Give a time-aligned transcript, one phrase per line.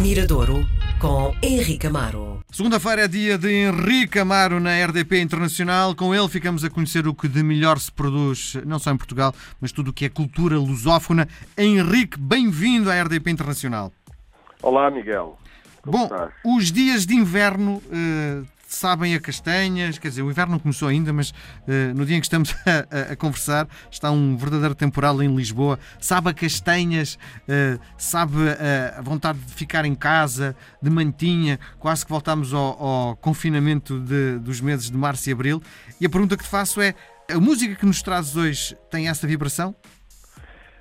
[0.00, 0.66] Miradouro
[0.98, 2.40] com Henrique Amaro.
[2.50, 5.94] Segunda-feira é dia de Henrique Amaro na RDP Internacional.
[5.94, 9.34] Com ele ficamos a conhecer o que de melhor se produz, não só em Portugal,
[9.60, 11.28] mas tudo o que é cultura lusófona.
[11.56, 13.92] Henrique, bem-vindo à RDP Internacional.
[14.62, 15.38] Olá, Miguel.
[15.82, 16.30] Como Bom, estás?
[16.46, 18.42] os dias de inverno eh,
[18.74, 21.32] sabem a castanhas, quer dizer, o inverno não começou ainda, mas
[21.66, 25.78] eh, no dia em que estamos a, a- conversar está um verdadeiro temporal em Lisboa.
[25.98, 32.04] Sabe a castanhas, eh, sabe a, a vontade de ficar em casa, de mantinha, quase
[32.04, 35.60] que voltamos ao, ao confinamento de- dos meses de março e abril.
[36.00, 36.94] E a pergunta que te faço é:
[37.30, 39.74] a música que nos trazes hoje tem essa vibração?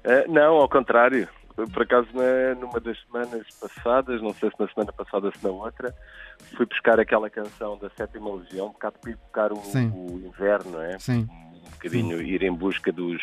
[0.03, 1.27] Eh, não, ao contrário.
[1.68, 5.44] Por acaso, na- numa das semanas passadas, não sei se na semana passada ou se
[5.44, 5.94] na outra,
[6.55, 9.90] fui buscar aquela canção da Sétima Legião, um bocado para evocar o, Sim.
[9.94, 10.98] o inverno, não é?
[11.00, 11.27] Sim.
[11.31, 13.22] Um bocadinho ir em busca dos.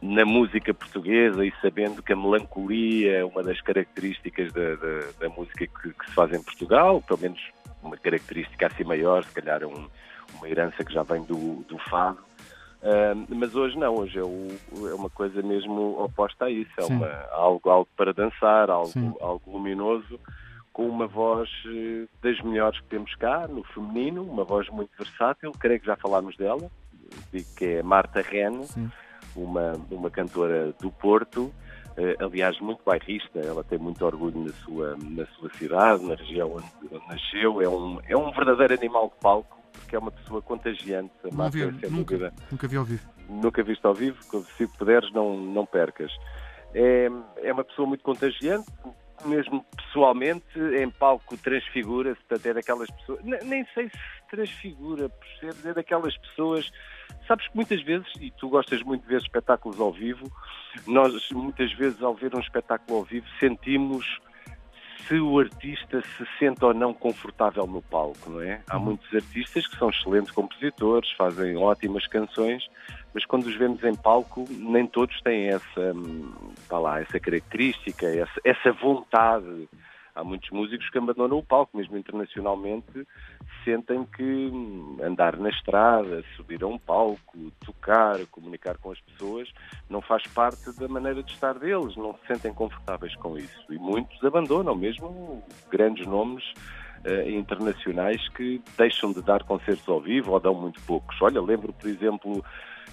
[0.00, 5.28] na música portuguesa e sabendo que a melancolia é uma das características da, da, da
[5.28, 7.40] música que, que se faz em Portugal, pelo menos
[7.82, 9.88] uma característica assim maior, se calhar um-
[10.34, 12.18] uma herança que já vem do, do fado.
[12.82, 16.84] Ah, mas hoje não, hoje é, o- é uma coisa mesmo oposta a isso, é
[16.84, 19.12] uma, algo, algo para dançar, algo, Sim.
[19.20, 20.18] algo luminoso,
[20.72, 25.50] com uma voz eh, das melhores que temos cá, no feminino, uma voz muito versátil,
[25.58, 26.70] creio que já falámos dela,
[27.32, 28.22] digo que é Marta
[28.64, 28.88] Sim.
[29.34, 31.52] uma, uma cantora do Porto,
[31.96, 36.52] eh, aliás muito bairrista, ela tem muito orgulho na sua, na sua cidade, na região
[36.54, 40.42] onde, onde nasceu, é um, é um verdadeiro animal de palco, porque é uma pessoa
[40.42, 43.08] contagiante, a Marta, ouvi, sem nunca, dúvida nunca vi ao vivo.
[43.28, 44.18] nunca visto ao vivo,
[44.56, 46.12] se puderes não, não percas.
[46.74, 47.08] É,
[47.42, 48.66] é uma pessoa muito contagiante,
[49.24, 50.44] mesmo pessoalmente,
[50.80, 53.98] em palco transfigura-se, portanto é daquelas pessoas, ne- nem sei se
[54.30, 56.70] transfigura, por ser é daquelas pessoas,
[57.26, 60.30] sabes que muitas vezes, e tu gostas muito de ver espetáculos ao vivo,
[60.86, 64.06] nós muitas vezes ao ver um espetáculo ao vivo sentimos
[65.08, 68.60] se o artista se sente ou não confortável no palco, não é?
[68.68, 68.84] Há Uhum.
[68.84, 72.68] muitos artistas que são excelentes compositores, fazem ótimas canções,
[73.14, 76.30] mas quando os vemos em palco, nem todos têm essa, hum,
[76.70, 79.68] lá, essa característica, essa, essa vontade.
[80.18, 83.06] Há muitos músicos que abandonam o palco, mesmo internacionalmente,
[83.64, 89.48] sentem que hum, andar na estrada, subir a um palco, tocar, comunicar com as pessoas,
[89.88, 93.72] não faz parte da maneira de estar deles, não se sentem confortáveis com isso.
[93.72, 95.40] E muitos abandonam, mesmo
[95.70, 96.42] grandes nomes
[97.04, 101.16] eh, internacionais que deixam de dar concertos ao vivo ou dão muito poucos.
[101.22, 102.44] Olha, lembro, por exemplo,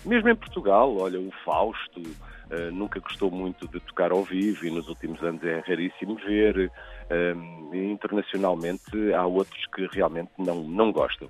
[0.05, 2.01] mesmo em Portugal, olha, o Fausto
[2.51, 6.71] eh, nunca gostou muito de tocar ao vivo e nos últimos anos é raríssimo ver.
[7.71, 11.29] E internacionalmente há outros que realmente não, não gostam.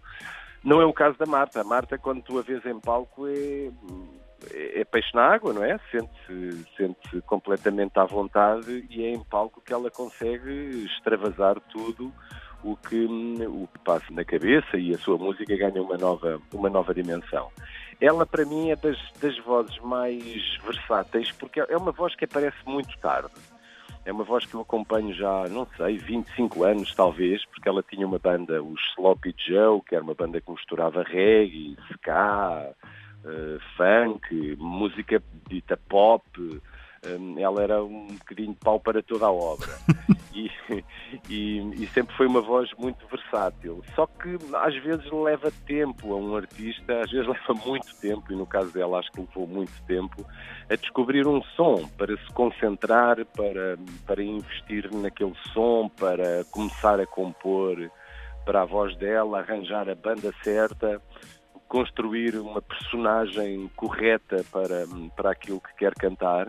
[0.64, 1.62] Não é o caso da Marta.
[1.62, 3.70] A Marta, quando tu a vês em palco, é,
[4.82, 5.80] é peixe na água, não é?
[5.92, 12.12] Sente-se sente completamente à vontade e é em palco que ela consegue extravasar tudo
[12.64, 16.70] o que, o que passa na cabeça e a sua música ganha uma nova, uma
[16.70, 17.52] nova dimensão.
[18.00, 22.58] Ela, para mim, é das, das vozes mais versáteis, porque é uma voz que aparece
[22.66, 23.32] muito tarde.
[24.06, 28.06] É uma voz que eu acompanho já, não sei, 25 anos talvez, porque ela tinha
[28.06, 32.72] uma banda, os Sloppy Joe, que era uma banda que misturava reggae, ska,
[33.26, 36.24] eh, funk, música dita pop.
[37.06, 39.70] Eh, ela era um bocadinho de pau para toda a obra.
[40.34, 40.50] e,
[41.30, 43.84] e, e sempre foi uma voz muito versátil.
[43.96, 48.36] Só que às vezes leva tempo a um artista, às vezes leva muito tempo, e
[48.36, 50.26] no caso dela acho que levou muito tempo,
[50.70, 57.06] a descobrir um som, para se concentrar, para, para investir naquele som, para começar a
[57.06, 57.90] compor
[58.46, 61.02] para a voz dela, arranjar a banda certa,
[61.68, 64.86] construir uma personagem correta para,
[65.16, 66.48] para aquilo que quer cantar.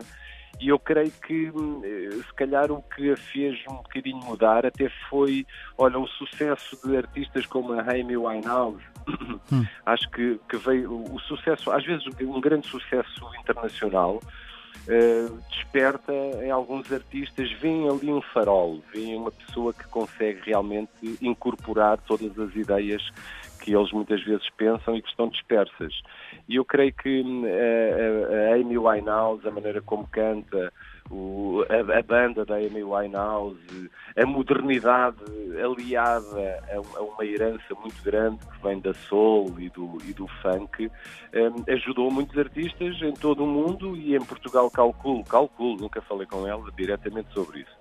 [0.59, 4.65] E eu creio que, hum, eh, se calhar, o que a fez um bocadinho mudar
[4.65, 5.45] até foi,
[5.77, 8.83] olha, o sucesso de artistas como a Amy Winehouse.
[9.85, 14.19] Acho que, que veio o sucesso, às vezes um grande sucesso internacional,
[14.87, 21.17] eh, desperta em alguns artistas, vem ali um farol, vem uma pessoa que consegue realmente
[21.21, 23.03] incorporar todas as ideias
[23.67, 25.93] que eles muitas vezes pensam e que estão dispersas.
[26.47, 30.71] E eu creio que hum, a, a- Amy Winehouse, a maneira como canta,
[31.11, 35.17] o- a, a banda da Amy Winehouse, a modernidade
[35.61, 40.27] aliada a, a uma herança muito grande que vem da soul e do, e do
[40.41, 46.01] funk, hum, ajudou muitos artistas em todo o mundo e em Portugal calculo, calculo, nunca
[46.03, 47.77] falei com ela diretamente sobre isso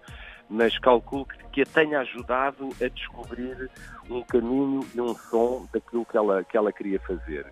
[0.48, 3.70] mas calculo que, que a tenha ajudado a descobrir
[4.10, 7.46] um caminho e um som daquilo que ela, que ela queria fazer.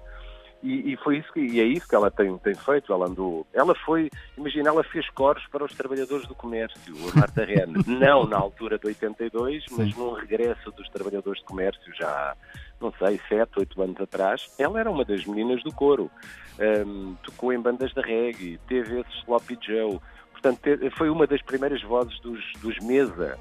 [0.65, 2.91] E, e, foi isso que, e é isso que ela tem, tem feito.
[2.91, 6.81] Ela andou, ela foi, imagina, ela fez coros para os trabalhadores do comércio,
[7.15, 10.01] a Marta Rene, não na altura de 82, mas Sim.
[10.01, 12.35] num regresso dos trabalhadores do comércio já,
[12.81, 14.55] não sei, 7, 8 anos atrás.
[14.59, 16.11] Ela era uma das meninas do coro,
[16.59, 20.01] um, tocou em bandas de reggae, teve esse Sloppy Joe,
[20.45, 23.39] portanto, foi uma das primeiras vozes dos, dos Mesa.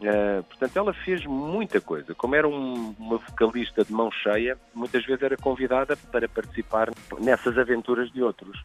[0.00, 2.14] Uh, portanto, ela fez muita coisa.
[2.14, 7.56] Como era um, uma vocalista de mão cheia, muitas vezes era convidada para participar nessas
[7.56, 8.62] aventuras de outros.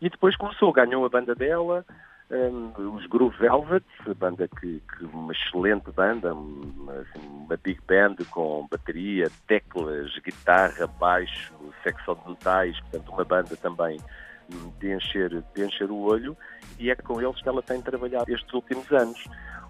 [0.00, 1.86] E depois começou, ganhou a banda dela,
[2.30, 3.84] um, os Groove Velvet,
[4.18, 10.86] banda que, que uma excelente banda, uma, assim, uma big band com bateria, teclas, guitarra,
[10.86, 13.98] baixo, secção de metais, portanto uma banda também
[14.78, 16.36] de encher, de encher o olho,
[16.78, 19.24] e é com eles que ela tem trabalhado estes últimos anos.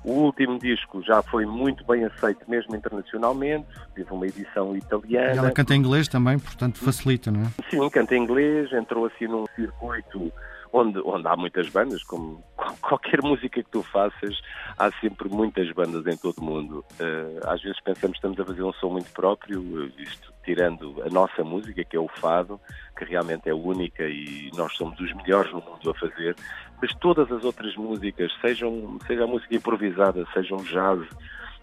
[0.05, 3.67] O último disco já foi muito bem aceito, mesmo internacionalmente.
[3.95, 5.35] Teve uma edição italiana.
[5.35, 7.47] E ela canta em inglês também, portanto facilita, não é?
[7.69, 10.33] Sim, canta em inglês, entrou assim num circuito
[10.73, 12.43] onde, onde há muitas bandas, como
[12.81, 14.41] qualquer música que tu faças,
[14.79, 16.85] há sempre muitas bandas em todo o mundo.
[17.01, 21.11] Uh, às vezes pensamos que estamos a fazer um som muito próprio, isto tirando a
[21.11, 22.61] nossa música, que é o fado,
[22.97, 26.37] que realmente é única e nós somos os melhores no mundo a fazer,
[26.81, 31.05] mas todas as outras músicas, sejam, seja a música improvisada, sejam jazz,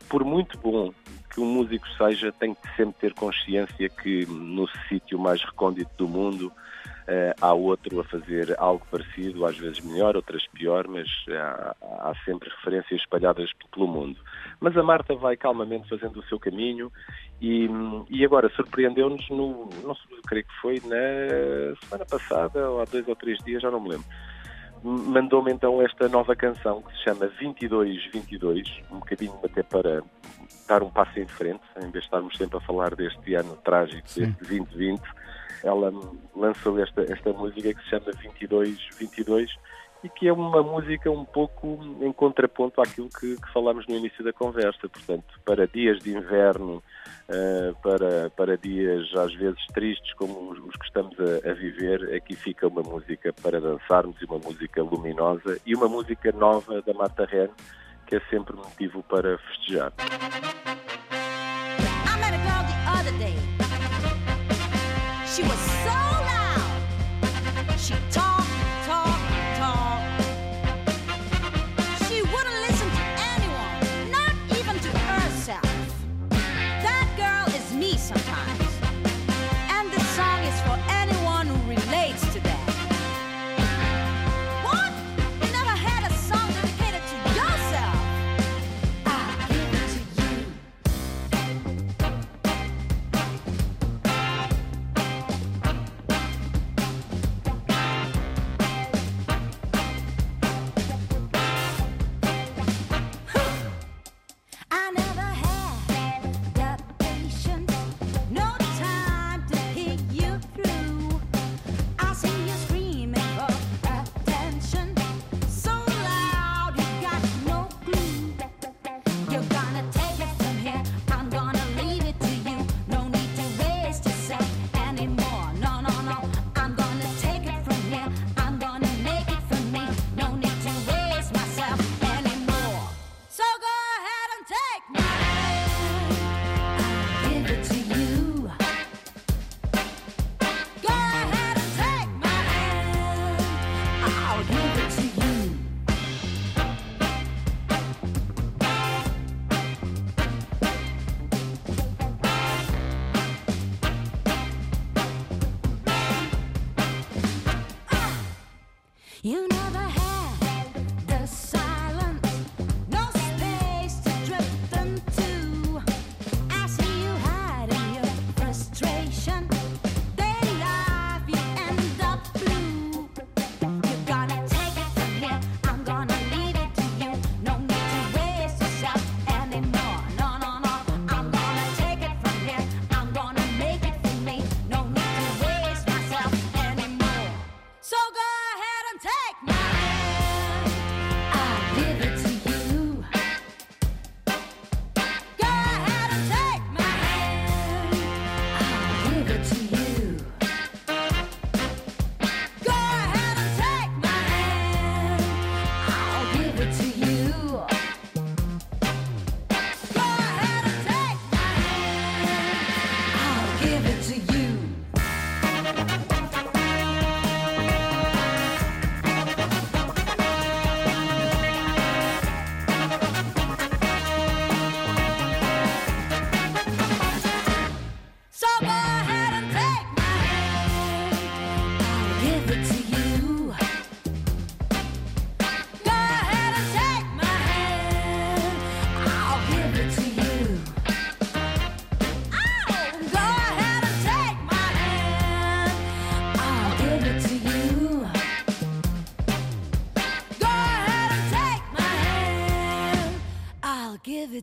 [0.09, 0.93] por muito bom
[1.33, 6.07] que um músico seja, tem que sempre ter consciência que no sítio mais recôndito do
[6.07, 6.51] mundo
[7.41, 12.49] há outro a fazer algo parecido, às vezes melhor, outras pior, mas há, há, sempre
[12.49, 14.17] referências espalhadas pelo mundo.
[14.59, 16.91] Mas a Marta vai calmamente fazendo o seu caminho
[17.41, 17.69] e,
[18.09, 23.07] e agora surpreendeu-nos no, não sei, creio que foi na semana passada, ou há dois
[23.07, 24.07] ou três dias, já não me lembro.
[24.83, 30.03] Mandou-me então esta nova canção que se chama 2222, um bocadinho até para
[30.67, 34.09] dar um passo em frente, em vez de estarmos sempre a falar deste ano trágico,
[34.09, 34.25] Sim.
[34.25, 35.01] deste 2020
[35.63, 35.91] ela
[36.35, 39.49] lançou esta, esta música que se chama 2222
[40.03, 44.23] e que é uma música um pouco em contraponto àquilo que, que falámos no início
[44.23, 44.89] da conversa.
[44.89, 46.83] Portanto, para dias de inverno,
[47.29, 52.13] uh, para, para dias às vezes tristes como os, os que estamos a, a, viver,
[52.13, 56.93] aqui fica uma música para dançarmos e uma música luminosa e uma música nova da
[56.93, 57.49] Marta Ren,
[58.05, 59.93] que é sempre motivo para festejar.
[65.35, 66.22] She was so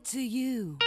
[0.01, 0.79] it to you.